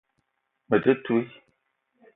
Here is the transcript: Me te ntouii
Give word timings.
Me 0.69 0.77
te 0.83 0.91
ntouii 0.97 1.31